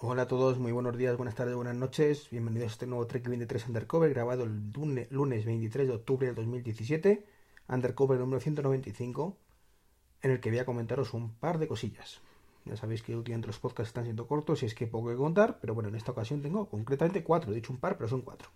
Hola 0.00 0.22
a 0.22 0.28
todos, 0.28 0.60
muy 0.60 0.70
buenos 0.70 0.96
días, 0.96 1.16
buenas 1.16 1.34
tardes, 1.34 1.56
buenas 1.56 1.74
noches. 1.74 2.30
Bienvenidos 2.30 2.68
a 2.68 2.72
este 2.74 2.86
nuevo 2.86 3.04
Trek 3.08 3.28
23 3.28 3.66
Undercover 3.66 4.08
grabado 4.10 4.44
el 4.44 4.70
lunes 5.10 5.44
23 5.44 5.88
de 5.88 5.92
octubre 5.92 6.26
del 6.28 6.36
2017, 6.36 7.26
Undercover 7.68 8.20
número 8.20 8.38
195, 8.38 9.36
en 10.22 10.30
el 10.30 10.38
que 10.38 10.50
voy 10.50 10.60
a 10.60 10.64
comentaros 10.64 11.14
un 11.14 11.34
par 11.34 11.58
de 11.58 11.66
cosillas. 11.66 12.20
Ya 12.64 12.76
sabéis 12.76 13.02
que 13.02 13.16
últimamente 13.16 13.48
los 13.48 13.58
podcasts 13.58 13.88
están 13.88 14.04
siendo 14.04 14.28
cortos 14.28 14.62
y 14.62 14.66
es 14.66 14.76
que 14.76 14.86
poco 14.86 15.08
que 15.08 15.16
contar, 15.16 15.58
pero 15.60 15.74
bueno, 15.74 15.88
en 15.88 15.96
esta 15.96 16.12
ocasión 16.12 16.42
tengo 16.42 16.68
concretamente 16.70 17.24
cuatro, 17.24 17.50
he 17.50 17.56
dicho 17.56 17.72
un 17.72 17.80
par, 17.80 17.96
pero 17.96 18.08
son 18.08 18.22
cuatro. 18.22 18.50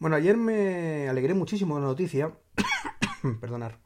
Bueno, 0.00 0.16
ayer 0.16 0.36
me 0.36 1.08
alegré 1.08 1.32
muchísimo 1.32 1.76
de 1.76 1.82
la 1.82 1.86
noticia, 1.86 2.36
perdonar, 3.40 3.78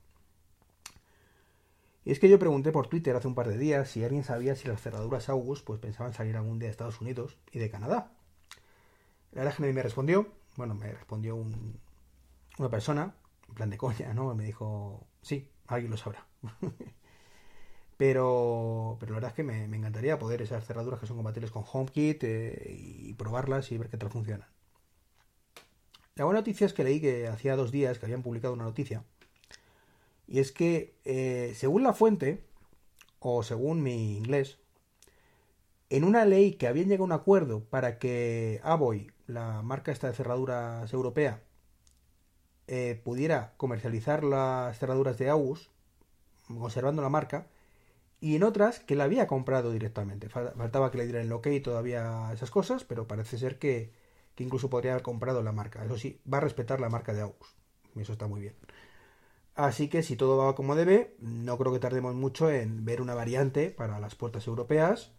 y 2.08 2.12
es 2.12 2.20
que 2.20 2.30
yo 2.30 2.38
pregunté 2.38 2.72
por 2.72 2.86
Twitter 2.86 3.14
hace 3.14 3.28
un 3.28 3.34
par 3.34 3.48
de 3.48 3.58
días 3.58 3.90
si 3.90 4.02
alguien 4.02 4.24
sabía 4.24 4.56
si 4.56 4.66
las 4.66 4.80
cerraduras 4.80 5.28
August 5.28 5.62
pues 5.62 5.78
pensaban 5.78 6.14
salir 6.14 6.38
algún 6.38 6.58
día 6.58 6.68
de 6.68 6.70
Estados 6.70 7.02
Unidos 7.02 7.36
y 7.52 7.58
de 7.58 7.68
Canadá. 7.68 8.14
La 9.32 9.42
verdad 9.42 9.50
es 9.50 9.56
que 9.56 9.62
nadie 9.64 9.74
me 9.74 9.82
respondió. 9.82 10.26
Bueno, 10.56 10.74
me 10.74 10.90
respondió 10.90 11.36
una 11.36 12.70
persona, 12.70 13.14
en 13.50 13.54
plan 13.54 13.68
de 13.68 13.76
coña, 13.76 14.14
¿no? 14.14 14.34
Me 14.34 14.44
dijo, 14.44 15.06
sí, 15.20 15.50
alguien 15.66 15.90
lo 15.90 15.98
sabrá. 15.98 16.26
pero, 17.98 18.96
pero 18.98 19.12
la 19.12 19.16
verdad 19.16 19.32
es 19.32 19.36
que 19.36 19.42
me, 19.42 19.64
encantaría 19.64 20.18
poder 20.18 20.40
esas 20.40 20.64
cerraduras 20.64 21.00
que 21.00 21.06
son 21.06 21.18
compatibles 21.18 21.50
con 21.50 21.64
HomeKit 21.70 22.24
eh, 22.24 22.74
y 22.74 23.12
probarlas 23.12 23.70
y 23.70 23.76
ver 23.76 23.90
qué 23.90 23.98
tal 23.98 24.08
funcionan. 24.08 24.48
La 26.14 26.24
buena 26.24 26.40
noticia 26.40 26.66
es 26.66 26.72
que 26.72 26.84
leí 26.84 27.02
que 27.02 27.28
hacía 27.28 27.54
dos 27.54 27.70
días 27.70 27.98
que 27.98 28.06
habían 28.06 28.22
publicado 28.22 28.54
una 28.54 28.64
noticia 28.64 29.04
y 30.28 30.40
es 30.40 30.52
que, 30.52 30.94
eh, 31.04 31.52
según 31.56 31.82
la 31.82 31.94
fuente, 31.94 32.44
o 33.18 33.42
según 33.42 33.82
mi 33.82 34.16
inglés, 34.16 34.58
en 35.90 36.04
una 36.04 36.24
ley 36.26 36.52
que 36.54 36.68
habían 36.68 36.88
llegado 36.88 37.04
a 37.04 37.06
un 37.06 37.12
acuerdo 37.12 37.64
para 37.64 37.98
que 37.98 38.60
Aboy, 38.62 39.10
la 39.26 39.62
marca 39.62 39.90
esta 39.90 40.08
de 40.08 40.14
cerraduras 40.14 40.92
europea, 40.92 41.42
eh, 42.66 43.00
pudiera 43.02 43.54
comercializar 43.56 44.22
las 44.24 44.78
cerraduras 44.78 45.16
de 45.18 45.30
August, 45.30 45.70
conservando 46.46 47.00
la 47.02 47.08
marca, 47.08 47.46
y 48.20 48.36
en 48.36 48.42
otras 48.42 48.80
que 48.80 48.96
la 48.96 49.04
había 49.04 49.26
comprado 49.26 49.72
directamente. 49.72 50.28
Faltaba 50.28 50.90
que 50.90 50.98
le 50.98 51.04
dieran 51.06 51.22
el 51.22 51.32
ok 51.32 51.46
y 51.48 51.60
todavía 51.60 52.30
esas 52.32 52.50
cosas, 52.50 52.84
pero 52.84 53.06
parece 53.06 53.38
ser 53.38 53.58
que, 53.58 53.92
que 54.34 54.44
incluso 54.44 54.70
podría 54.70 54.92
haber 54.92 55.02
comprado 55.02 55.42
la 55.42 55.52
marca. 55.52 55.84
Eso 55.84 55.96
sí, 55.98 56.20
va 56.30 56.38
a 56.38 56.42
respetar 56.42 56.80
la 56.80 56.90
marca 56.90 57.14
de 57.14 57.22
August. 57.22 57.56
Eso 57.96 58.12
está 58.12 58.26
muy 58.26 58.40
bien. 58.40 58.54
Así 59.58 59.88
que 59.88 60.04
si 60.04 60.14
todo 60.14 60.36
va 60.36 60.54
como 60.54 60.76
debe, 60.76 61.16
no 61.18 61.58
creo 61.58 61.72
que 61.72 61.80
tardemos 61.80 62.14
mucho 62.14 62.48
en 62.48 62.84
ver 62.84 63.02
una 63.02 63.16
variante 63.16 63.70
para 63.70 63.98
las 63.98 64.14
puertas 64.14 64.46
europeas 64.46 65.10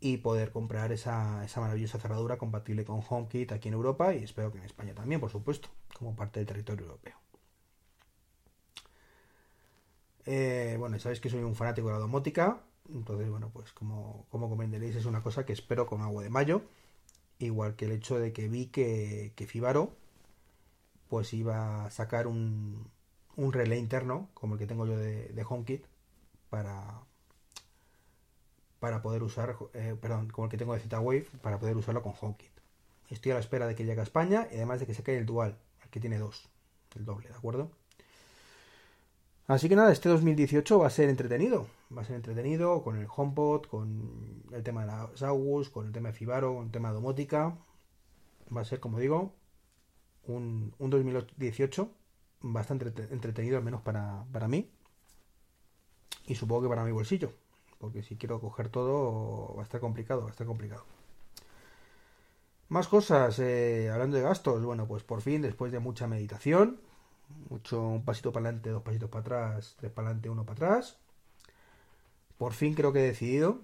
y 0.00 0.16
poder 0.16 0.50
comprar 0.50 0.90
esa, 0.90 1.46
maravillosa 1.54 2.00
cerradura 2.00 2.36
compatible 2.36 2.84
con 2.84 3.00
HomeKit 3.08 3.52
aquí 3.52 3.68
en 3.68 3.74
Europa 3.74 4.12
y 4.12 4.24
espero 4.24 4.50
que 4.50 4.58
en 4.58 4.64
España 4.64 4.92
también, 4.92 5.20
por 5.20 5.30
supuesto, 5.30 5.68
como 5.96 6.16
parte 6.16 6.40
del 6.40 6.48
territorio 6.48 6.86
europeo. 6.86 7.14
Eh, 10.26 10.74
bueno, 10.76 10.98
sabéis 10.98 11.20
que 11.20 11.30
soy 11.30 11.44
un 11.44 11.54
fanático 11.54 11.86
de 11.86 11.92
la 11.92 12.00
domótica, 12.00 12.64
entonces, 12.92 13.30
bueno, 13.30 13.50
pues 13.52 13.72
como, 13.72 14.26
como 14.30 14.48
comprenderéis 14.48 14.96
es 14.96 15.06
una 15.06 15.22
cosa 15.22 15.46
que 15.46 15.52
espero 15.52 15.86
con 15.86 16.02
agua 16.02 16.24
de 16.24 16.30
mayo, 16.30 16.62
igual 17.38 17.76
que 17.76 17.84
el 17.84 17.92
hecho 17.92 18.18
de 18.18 18.32
que 18.32 18.48
vi 18.48 18.66
que, 18.66 19.32
que 19.36 19.46
Fibaro 19.46 19.92
pues 21.08 21.32
iba 21.34 21.84
a 21.84 21.90
sacar 21.90 22.26
un, 22.26 22.90
un 23.40 23.54
relé 23.54 23.78
interno, 23.78 24.28
como 24.34 24.54
el 24.54 24.58
que 24.58 24.66
tengo 24.66 24.86
yo 24.86 24.98
de, 24.98 25.46
HomeKit, 25.48 25.82
para, 26.50 27.00
para 28.78 29.00
poder 29.00 29.22
usar, 29.22 29.56
eh, 29.72 29.96
perdón, 29.98 30.28
como 30.28 30.44
el 30.44 30.50
que 30.50 30.58
tengo 30.58 30.74
de 30.74 30.80
Z-Wave, 30.80 31.26
para 31.40 31.58
poder 31.58 31.74
usarlo 31.76 32.02
con 32.02 32.12
HomeKit. 32.20 32.50
Estoy 33.08 33.32
a 33.32 33.36
la 33.36 33.40
espera 33.40 33.66
de 33.66 33.74
que 33.74 33.84
llegue 33.84 34.00
a 34.00 34.04
España 34.04 34.46
y 34.52 34.56
además 34.56 34.80
de 34.80 34.86
que 34.86 34.94
se 34.94 35.02
quede 35.02 35.16
el 35.16 35.26
dual, 35.26 35.56
el 35.82 35.88
que 35.88 36.00
tiene 36.00 36.18
dos, 36.18 36.50
el 36.96 37.06
doble, 37.06 37.28
¿de 37.28 37.34
acuerdo? 37.34 37.70
Así 39.46 39.70
que 39.70 39.74
nada, 39.74 39.90
este 39.90 40.10
2018 40.10 40.78
va 40.78 40.86
a 40.86 40.90
ser 40.90 41.08
entretenido. 41.08 41.66
Va 41.96 42.02
a 42.02 42.04
ser 42.04 42.16
entretenido 42.16 42.84
con 42.84 42.98
el 42.98 43.08
HomePod, 43.08 43.66
con 43.66 44.44
el 44.52 44.62
tema 44.62 44.82
de 44.82 44.86
la 44.88 45.10
Saugus, 45.14 45.70
con 45.70 45.86
el 45.86 45.92
tema 45.92 46.10
de 46.10 46.14
Fibaro, 46.14 46.54
con 46.54 46.66
el 46.66 46.70
tema 46.70 46.88
de 46.88 46.94
domótica. 46.94 47.56
Va 48.54 48.60
a 48.60 48.64
ser, 48.64 48.80
como 48.80 48.98
digo, 48.98 49.32
un, 50.26 50.74
un 50.78 50.90
2018 50.90 51.90
bastante 52.40 52.86
entretenido, 53.10 53.58
al 53.58 53.64
menos 53.64 53.82
para, 53.82 54.24
para 54.32 54.48
mí. 54.48 54.70
Y 56.26 56.34
supongo 56.34 56.62
que 56.62 56.68
para 56.68 56.84
mi 56.84 56.92
bolsillo. 56.92 57.32
Porque 57.78 58.02
si 58.02 58.16
quiero 58.16 58.40
coger 58.40 58.68
todo 58.68 59.54
va 59.54 59.62
a 59.62 59.64
estar 59.64 59.80
complicado, 59.80 60.22
va 60.22 60.28
a 60.28 60.30
estar 60.30 60.46
complicado. 60.46 60.84
Más 62.68 62.86
cosas, 62.88 63.38
eh, 63.40 63.90
hablando 63.92 64.16
de 64.16 64.22
gastos, 64.22 64.62
bueno, 64.64 64.86
pues 64.86 65.02
por 65.02 65.22
fin, 65.22 65.42
después 65.42 65.72
de 65.72 65.80
mucha 65.80 66.06
meditación, 66.06 66.80
mucho 67.48 67.82
un 67.82 68.04
pasito 68.04 68.32
para 68.32 68.46
adelante, 68.46 68.70
dos 68.70 68.82
pasitos 68.82 69.10
para 69.10 69.20
atrás, 69.22 69.74
tres 69.80 69.90
para 69.90 70.08
adelante, 70.08 70.30
uno 70.30 70.44
para 70.44 70.66
atrás, 70.68 70.96
por 72.38 72.52
fin 72.52 72.74
creo 72.74 72.92
que 72.92 73.00
he 73.00 73.06
decidido, 73.06 73.60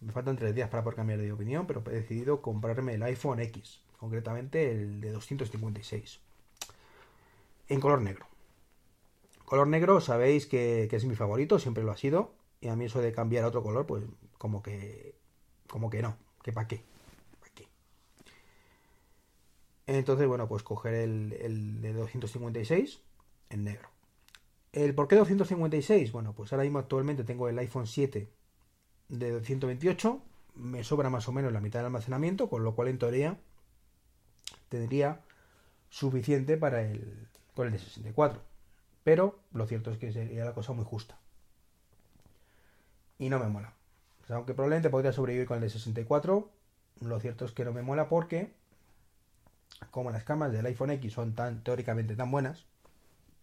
me 0.00 0.10
faltan 0.12 0.36
tres 0.36 0.54
días 0.54 0.70
para 0.70 0.82
poder 0.82 0.96
cambiar 0.96 1.20
de 1.20 1.32
opinión, 1.32 1.66
pero 1.66 1.82
he 1.88 1.96
decidido 1.96 2.40
comprarme 2.40 2.94
el 2.94 3.02
iPhone 3.02 3.40
X, 3.40 3.80
concretamente 3.98 4.72
el 4.72 5.02
de 5.02 5.10
256 5.12 6.20
en 7.68 7.80
color 7.80 8.02
negro. 8.02 8.26
Color 9.44 9.68
negro 9.68 10.00
sabéis 10.00 10.46
que, 10.46 10.88
es 10.90 11.04
mi 11.04 11.14
favorito, 11.14 11.58
siempre 11.58 11.84
lo 11.84 11.92
ha 11.92 11.96
sido. 11.96 12.34
Y 12.60 12.68
a 12.68 12.76
mí 12.76 12.86
eso 12.86 13.00
de 13.00 13.12
cambiar 13.12 13.44
a 13.44 13.48
otro 13.48 13.62
color, 13.62 13.86
pues 13.86 14.04
como 14.38 14.62
que. 14.62 15.14
como 15.68 15.90
que 15.90 16.02
no. 16.02 16.16
Que 16.42 16.52
para 16.52 16.66
qué. 16.66 16.82
¿Pa 17.40 17.48
qué? 17.54 17.68
Entonces, 19.86 20.26
bueno, 20.26 20.48
pues 20.48 20.62
coger 20.62 20.94
el, 20.94 21.32
el 21.40 21.80
de 21.82 21.92
256 21.92 23.00
en 23.50 23.64
negro. 23.64 23.88
¿El 24.72 24.94
por 24.94 25.08
qué 25.08 25.16
256? 25.16 26.10
Bueno, 26.10 26.32
pues 26.34 26.52
ahora 26.52 26.64
mismo 26.64 26.78
actualmente 26.78 27.22
tengo 27.22 27.48
el 27.48 27.58
iPhone 27.58 27.86
7 27.86 28.30
de 29.08 29.30
228. 29.30 30.22
Me 30.56 30.84
sobra 30.84 31.10
más 31.10 31.28
o 31.28 31.32
menos 31.32 31.52
la 31.52 31.60
mitad 31.60 31.80
del 31.80 31.86
almacenamiento, 31.86 32.48
con 32.48 32.64
lo 32.64 32.74
cual 32.74 32.88
en 32.88 32.98
teoría 32.98 33.38
tendría 34.68 35.20
suficiente 35.90 36.56
para 36.56 36.82
el, 36.82 37.28
con 37.54 37.66
el 37.66 37.72
de 37.72 37.78
64. 37.78 38.40
Pero 39.04 39.38
lo 39.52 39.66
cierto 39.66 39.90
es 39.90 39.98
que 39.98 40.12
sería 40.12 40.44
la 40.44 40.54
cosa 40.54 40.72
muy 40.72 40.84
justa. 40.84 41.18
Y 43.18 43.28
no 43.28 43.38
me 43.38 43.48
mola. 43.48 43.72
aunque 44.30 44.54
probablemente 44.54 44.90
podría 44.90 45.12
sobrevivir 45.12 45.46
con 45.46 45.56
el 45.56 45.62
de 45.62 45.70
64, 45.70 46.50
lo 47.00 47.20
cierto 47.20 47.44
es 47.44 47.52
que 47.52 47.64
no 47.64 47.72
me 47.72 47.82
mola 47.82 48.08
porque, 48.08 48.52
como 49.90 50.10
las 50.10 50.24
cámaras 50.24 50.54
del 50.54 50.66
iPhone 50.66 50.90
X 50.90 51.12
son 51.12 51.34
tan 51.34 51.62
teóricamente 51.62 52.16
tan 52.16 52.30
buenas, 52.30 52.64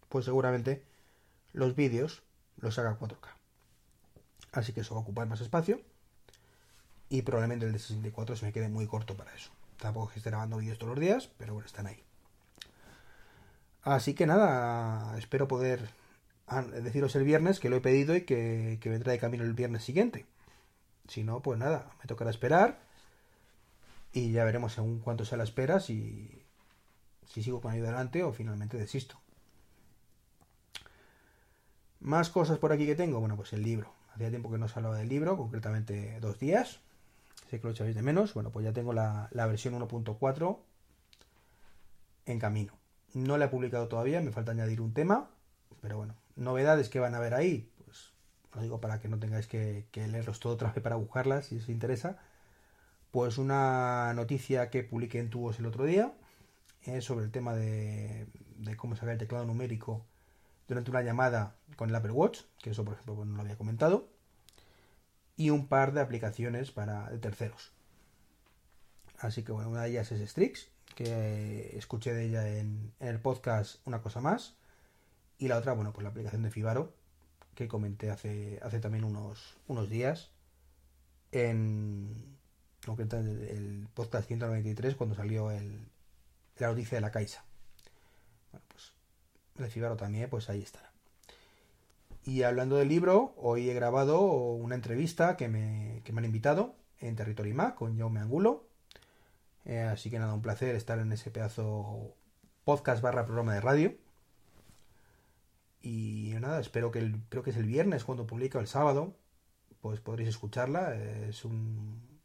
pues 0.09 0.25
seguramente 0.25 0.83
los 1.53 1.75
vídeos 1.75 2.23
los 2.57 2.77
haga 2.79 2.97
4K. 2.97 3.29
Así 4.51 4.73
que 4.73 4.81
eso 4.81 4.95
va 4.95 5.01
a 5.01 5.03
ocupar 5.03 5.27
más 5.27 5.41
espacio. 5.41 5.81
Y 7.09 7.23
probablemente 7.23 7.65
el 7.65 7.73
de 7.73 7.79
64 7.79 8.35
se 8.35 8.45
me 8.45 8.53
quede 8.53 8.69
muy 8.69 8.87
corto 8.87 9.15
para 9.15 9.33
eso. 9.35 9.51
Tampoco 9.77 10.09
que 10.09 10.19
esté 10.19 10.29
grabando 10.29 10.57
vídeos 10.57 10.77
todos 10.77 10.95
los 10.95 11.01
días, 11.01 11.29
pero 11.37 11.53
bueno, 11.53 11.67
están 11.67 11.87
ahí. 11.87 12.03
Así 13.83 14.13
que 14.13 14.27
nada, 14.27 15.17
espero 15.17 15.47
poder 15.47 15.89
deciros 16.83 17.15
el 17.15 17.23
viernes 17.23 17.59
que 17.59 17.69
lo 17.69 17.77
he 17.77 17.81
pedido 17.81 18.15
y 18.15 18.21
que, 18.21 18.79
vendrá 18.85 19.11
de 19.11 19.19
camino 19.19 19.43
el 19.43 19.53
viernes 19.53 19.83
siguiente. 19.83 20.25
Si 21.07 21.23
no, 21.23 21.41
pues 21.41 21.57
nada, 21.57 21.91
me 21.99 22.07
tocará 22.07 22.29
esperar 22.29 22.79
y 24.13 24.31
ya 24.31 24.43
veremos 24.43 24.73
según 24.73 24.99
cuánto 24.99 25.25
sea 25.25 25.37
la 25.37 25.45
espera 25.45 25.79
si, 25.79 26.43
si 27.25 27.41
sigo 27.41 27.61
con 27.61 27.71
ahí 27.71 27.79
adelante 27.79 28.23
o 28.23 28.33
finalmente 28.33 28.77
desisto. 28.77 29.19
Más 32.01 32.29
cosas 32.29 32.57
por 32.57 32.71
aquí 32.71 32.85
que 32.85 32.95
tengo. 32.95 33.19
Bueno, 33.19 33.35
pues 33.35 33.53
el 33.53 33.63
libro. 33.63 33.93
Hacía 34.13 34.29
tiempo 34.29 34.51
que 34.51 34.57
no 34.57 34.67
se 34.67 34.77
hablaba 34.77 34.97
del 34.97 35.07
libro, 35.07 35.37
concretamente 35.37 36.19
dos 36.19 36.39
días. 36.39 36.79
Sé 37.49 37.59
que 37.59 37.67
lo 37.67 37.71
echáis 37.71 37.95
de 37.95 38.01
menos. 38.01 38.33
Bueno, 38.33 38.51
pues 38.51 38.65
ya 38.65 38.73
tengo 38.73 38.91
la, 38.91 39.29
la 39.31 39.45
versión 39.45 39.79
1.4 39.79 40.57
en 42.25 42.39
camino. 42.39 42.80
No 43.13 43.37
la 43.37 43.45
he 43.45 43.49
publicado 43.49 43.87
todavía, 43.87 44.21
me 44.21 44.31
falta 44.31 44.51
añadir 44.51 44.81
un 44.81 44.93
tema, 44.93 45.29
pero 45.81 45.97
bueno, 45.97 46.15
novedades 46.35 46.89
que 46.89 46.99
van 46.99 47.15
a 47.15 47.19
ver 47.19 47.33
ahí, 47.33 47.69
pues 47.85 48.13
lo 48.53 48.61
digo 48.61 48.81
para 48.81 48.99
que 48.99 49.09
no 49.09 49.19
tengáis 49.19 49.47
que, 49.47 49.85
leerlos 49.93 50.39
todo 50.39 50.53
otra 50.53 50.71
vez 50.71 50.81
para 50.81 50.95
buscarlas 50.95 51.47
si 51.47 51.57
os 51.57 51.69
interesa. 51.69 52.17
Pues 53.11 53.37
una 53.37 54.13
noticia 54.13 54.69
que 54.69 54.83
publiqué 54.83 55.19
en 55.19 55.29
Tubos 55.29 55.59
el 55.59 55.65
otro 55.65 55.83
día 55.83 56.13
eh, 56.83 57.01
sobre 57.01 57.25
el 57.25 57.31
tema 57.31 57.53
de, 57.53 58.27
cómo 58.77 58.95
sacar 58.95 59.13
el 59.13 59.17
teclado 59.17 59.45
numérico 59.45 60.05
durante 60.67 60.91
una 60.91 61.01
llamada 61.01 61.57
con 61.75 61.89
el 61.89 61.95
Apple 61.95 62.11
Watch, 62.11 62.41
que 62.61 62.69
eso 62.69 62.85
por 62.85 62.93
ejemplo 62.93 63.15
pues, 63.15 63.27
no 63.27 63.35
lo 63.35 63.41
había 63.41 63.57
comentado, 63.57 64.07
y 65.35 65.49
un 65.49 65.67
par 65.67 65.91
de 65.91 66.01
aplicaciones 66.01 66.71
para 66.71 67.09
de 67.09 67.17
terceros. 67.19 67.73
Así 69.19 69.43
que 69.43 69.51
bueno, 69.51 69.69
una 69.69 69.83
de 69.83 69.89
ellas 69.89 70.11
es 70.11 70.29
Strix, 70.29 70.70
que 70.95 71.77
escuché 71.77 72.13
de 72.13 72.25
ella 72.25 72.47
en, 72.47 72.93
el 72.99 73.19
podcast 73.19 73.85
Una 73.85 74.01
cosa 74.01 74.21
más. 74.21 74.55
Y 75.37 75.47
la 75.47 75.57
otra, 75.57 75.73
bueno, 75.73 75.91
pues 75.93 76.03
la 76.03 76.09
aplicación 76.09 76.43
de 76.43 76.51
Fibaro, 76.51 76.93
que 77.55 77.67
comenté 77.67 78.11
hace, 78.11 78.59
hace 78.61 78.79
también 78.79 79.03
unos, 79.03 79.57
unos 79.67 79.89
días. 79.89 80.31
en 81.31 82.37
el 82.87 83.87
podcast 83.93 84.27
193 84.27 84.95
cuando 84.95 85.15
salió 85.15 85.51
el, 85.51 85.87
la 86.57 86.67
noticia 86.67 86.97
de 86.97 87.01
la 87.01 87.11
Caixa. 87.11 87.43
Bueno, 88.51 88.65
pues 88.67 88.93
el 89.57 89.71
Figaro 89.71 89.97
también, 89.97 90.29
pues 90.29 90.49
ahí 90.49 90.61
estará. 90.61 90.91
Y 92.23 92.43
hablando 92.43 92.77
del 92.77 92.87
libro, 92.87 93.33
hoy 93.37 93.69
he 93.69 93.73
grabado 93.73 94.21
una 94.21 94.75
entrevista 94.75 95.37
que 95.37 95.47
me, 95.47 96.01
que 96.03 96.13
me 96.13 96.19
han 96.19 96.25
invitado 96.25 96.75
en 96.99 97.15
Territorio 97.15 97.55
Mac 97.55 97.75
con 97.75 97.97
Jaume 97.97 98.19
Angulo. 98.19 98.67
Eh, 99.65 99.81
así 99.81 100.09
que 100.09 100.19
nada, 100.19 100.33
un 100.33 100.41
placer 100.41 100.75
estar 100.75 100.99
en 100.99 101.11
ese 101.11 101.31
pedazo 101.31 102.15
podcast 102.63 103.01
barra 103.01 103.25
programa 103.25 103.53
de 103.53 103.61
radio. 103.61 103.95
Y 105.81 106.33
nada, 106.39 106.59
espero 106.59 106.91
que 106.91 106.99
el, 106.99 107.19
creo 107.29 107.43
que 107.43 107.49
es 107.51 107.57
el 107.57 107.65
viernes 107.65 108.03
cuando 108.03 108.27
publica 108.27 108.59
el 108.59 108.67
sábado, 108.67 109.15
pues 109.81 109.99
podréis 109.99 110.29
escucharla. 110.29 110.95
Es 110.95 111.43
un, 111.45 112.21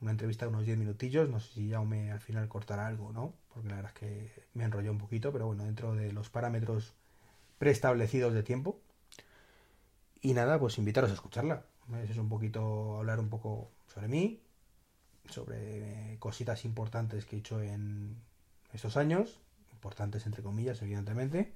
una 0.00 0.10
entrevista 0.10 0.46
de 0.46 0.50
unos 0.50 0.64
10 0.66 0.78
minutillos. 0.78 1.28
No 1.28 1.40
sé 1.40 1.52
si 1.54 1.70
Jaume 1.70 2.10
al 2.10 2.20
final 2.20 2.48
cortará 2.48 2.86
algo, 2.86 3.12
¿no? 3.12 3.34
Porque 3.52 3.68
la 3.68 3.76
verdad 3.76 3.92
es 3.94 4.00
que 4.00 4.44
me 4.54 4.64
enrolló 4.64 4.92
un 4.92 4.98
poquito, 4.98 5.32
pero 5.32 5.46
bueno, 5.46 5.64
dentro 5.64 5.94
de 5.94 6.12
los 6.12 6.30
parámetros 6.30 6.94
preestablecidos 7.58 8.34
de 8.34 8.42
tiempo. 8.42 8.80
Y 10.20 10.34
nada, 10.34 10.58
pues 10.58 10.78
invitaros 10.78 11.10
a 11.10 11.14
escucharla. 11.14 11.64
Es 12.08 12.16
un 12.16 12.28
poquito 12.28 12.96
hablar 12.98 13.20
un 13.20 13.28
poco 13.28 13.70
sobre 13.86 14.08
mí, 14.08 14.42
sobre 15.28 16.16
cositas 16.18 16.64
importantes 16.64 17.24
que 17.24 17.36
he 17.36 17.38
hecho 17.38 17.60
en 17.62 18.16
estos 18.72 18.96
años, 18.96 19.38
importantes 19.72 20.26
entre 20.26 20.42
comillas, 20.42 20.80
evidentemente, 20.82 21.52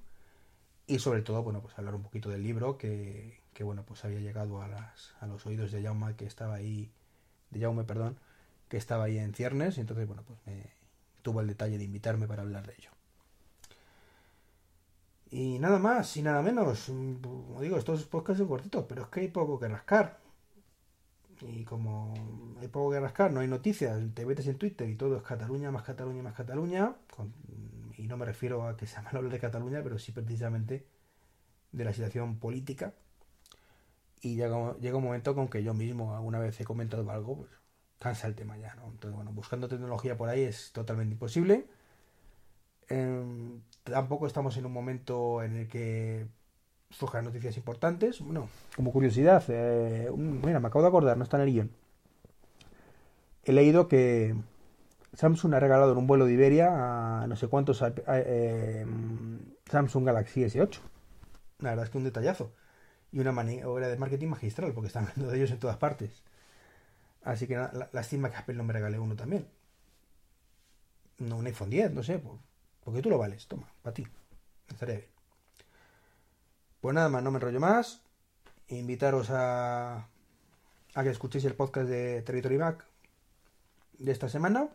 y 0.87 0.99
sobre 0.99 1.21
todo, 1.21 1.43
bueno, 1.43 1.61
pues 1.61 1.77
hablar 1.77 1.95
un 1.95 2.03
poquito 2.03 2.29
del 2.29 2.43
libro 2.43 2.77
que, 2.77 3.39
que 3.53 3.63
bueno, 3.63 3.83
pues 3.83 4.03
había 4.05 4.19
llegado 4.19 4.61
a, 4.61 4.67
las, 4.67 5.13
a 5.19 5.27
los 5.27 5.45
oídos 5.45 5.71
de 5.71 5.83
Jaume 5.83 6.15
que 6.15 6.25
estaba 6.25 6.55
ahí, 6.55 6.91
de 7.49 7.59
Jaume, 7.59 7.83
perdón, 7.83 8.17
que 8.67 8.77
estaba 8.77 9.05
ahí 9.05 9.17
en 9.17 9.33
ciernes, 9.33 9.77
y 9.77 9.81
entonces, 9.81 10.07
bueno, 10.07 10.23
pues 10.25 10.39
me 10.45 10.63
tuvo 11.21 11.41
el 11.41 11.47
detalle 11.47 11.77
de 11.77 11.83
invitarme 11.83 12.27
para 12.27 12.41
hablar 12.41 12.65
de 12.65 12.73
ello. 12.73 12.89
Y 15.31 15.59
nada 15.59 15.79
más 15.79 16.17
y 16.17 16.21
nada 16.21 16.41
menos. 16.41 16.85
Como 16.87 17.61
digo, 17.61 17.77
estos 17.77 18.03
podcasts 18.03 18.39
son 18.39 18.49
cortitos, 18.49 18.85
pero 18.87 19.03
es 19.03 19.07
que 19.07 19.21
hay 19.21 19.27
poco 19.29 19.57
que 19.57 19.69
rascar. 19.69 20.20
Y 21.41 21.63
como 21.63 22.13
hay 22.61 22.67
poco 22.67 22.91
que 22.91 22.99
rascar, 22.99 23.31
no 23.31 23.39
hay 23.39 23.47
noticias, 23.47 23.99
te 24.13 24.25
metes 24.25 24.47
en 24.47 24.57
Twitter 24.57 24.87
y 24.89 24.95
todo 24.95 25.17
es 25.17 25.23
Cataluña, 25.23 25.71
más 25.71 25.83
Cataluña, 25.83 26.21
más 26.23 26.35
Cataluña. 26.35 26.95
y 27.97 28.07
no 28.07 28.17
me 28.17 28.25
refiero 28.25 28.67
a 28.67 28.77
que 28.77 28.85
sea 28.87 29.01
malo 29.03 29.19
hablar 29.19 29.33
de 29.33 29.39
Cataluña, 29.39 29.81
pero 29.83 29.97
sí 29.99 30.11
precisamente 30.11 30.85
de 31.71 31.83
la 31.85 31.93
situación 31.93 32.37
política. 32.39 32.93
Y 34.21 34.35
llega, 34.35 34.75
llega 34.77 34.97
un 34.97 35.03
momento 35.03 35.33
con 35.35 35.47
que 35.47 35.63
yo 35.63 35.73
mismo 35.73 36.15
alguna 36.15 36.39
vez 36.39 36.59
he 36.61 36.65
comentado 36.65 37.09
algo, 37.09 37.37
pues 37.37 37.49
cansa 37.99 38.27
el 38.27 38.35
tema 38.35 38.57
ya, 38.57 38.75
¿no? 38.75 38.85
Entonces, 38.85 39.15
bueno, 39.15 39.31
buscando 39.31 39.67
tecnología 39.67 40.17
por 40.17 40.29
ahí 40.29 40.41
es 40.43 40.71
totalmente 40.73 41.13
imposible. 41.13 41.67
Em, 42.89 43.61
tampoco 43.83 44.27
estamos 44.27 44.57
en 44.57 44.65
un 44.65 44.73
momento 44.73 45.43
en 45.43 45.55
el 45.57 45.67
que 45.67 46.27
surjan 46.91 47.25
noticias 47.25 47.57
importantes. 47.57 48.21
Bueno, 48.21 48.49
como 48.75 48.91
curiosidad, 48.91 49.43
eh, 49.49 50.09
mira, 50.15 50.59
me 50.59 50.67
acabo 50.67 50.83
de 50.83 50.89
acordar, 50.89 51.17
no 51.17 51.23
está 51.23 51.37
en 51.37 51.43
el 51.43 51.51
guion. 51.51 51.71
He 53.43 53.53
leído 53.53 53.87
que 53.87 54.35
Samsung 55.13 55.55
ha 55.55 55.59
regalado 55.59 55.91
en 55.93 55.97
un 55.97 56.07
vuelo 56.07 56.25
de 56.25 56.33
Iberia 56.33 57.23
a 57.23 57.27
no 57.27 57.35
sé 57.35 57.47
cuántos 57.47 57.83
eh, 57.83 58.85
Samsung 59.69 60.05
Galaxy 60.05 60.43
S8. 60.43 60.79
La 61.59 61.69
verdad 61.71 61.85
es 61.85 61.91
que 61.91 61.97
un 61.97 62.03
detallazo. 62.03 62.53
Y 63.11 63.19
una 63.19 63.31
maniobra 63.31 63.89
de 63.89 63.97
marketing 63.97 64.29
magistral, 64.29 64.73
porque 64.73 64.87
están 64.87 65.07
hablando 65.07 65.31
de 65.31 65.37
ellos 65.37 65.51
en 65.51 65.59
todas 65.59 65.77
partes. 65.77 66.23
Así 67.23 67.47
que 67.47 67.55
lástima 67.91 68.31
que 68.31 68.37
Apple 68.37 68.55
no 68.55 68.63
me 68.63 68.73
regale 68.73 68.99
uno 68.99 69.15
también. 69.15 69.47
No, 71.19 71.37
un 71.37 71.45
iPhone 71.45 71.69
10, 71.69 71.91
no 71.91 72.03
sé, 72.03 72.19
por, 72.19 72.37
porque 72.83 73.01
tú 73.01 73.09
lo 73.09 73.17
vales. 73.17 73.47
Toma, 73.47 73.67
para 73.81 73.93
ti. 73.93 74.07
Estaría 74.69 74.95
bien. 74.95 75.20
Pues 76.81 76.95
nada 76.95 77.09
más, 77.09 77.21
no 77.21 77.29
me 77.29 77.37
enrollo 77.37 77.59
más. 77.59 78.01
Invitaros 78.67 79.27
a, 79.29 80.07
que 80.95 81.09
escuchéis 81.09 81.45
el 81.45 81.53
podcast 81.53 81.87
de 81.87 82.23
Territory 82.23 82.57
Back 82.57 82.85
de 83.99 84.11
esta 84.11 84.29
semana. 84.29 84.67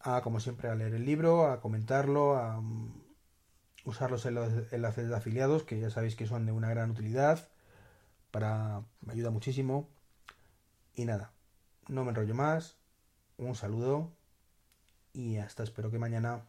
A, 0.00 0.22
como 0.22 0.40
siempre, 0.40 0.68
a 0.68 0.74
leer 0.74 0.94
el 0.94 1.04
libro, 1.04 1.46
a 1.46 1.60
comentarlo, 1.60 2.36
a 2.36 2.58
um, 2.58 2.92
usar 3.84 4.10
los 4.10 4.26
enlaces 4.26 5.08
de 5.08 5.16
afiliados, 5.16 5.62
que 5.62 5.78
ya 5.78 5.88
sabéis 5.88 6.16
que 6.16 6.26
son 6.26 6.46
de 6.46 6.52
una 6.52 6.70
gran 6.70 6.90
utilidad. 6.90 7.46
Para, 8.32 8.82
me 9.02 9.12
ayuda 9.12 9.30
muchísimo. 9.30 9.88
Y 10.96 11.04
nada, 11.04 11.30
no 11.86 12.02
me 12.02 12.10
enrollo 12.10 12.34
más. 12.34 12.76
Un 13.36 13.54
saludo 13.54 14.10
y 15.12 15.36
hasta 15.36 15.62
espero 15.62 15.92
que 15.92 16.00
mañana 16.00 16.42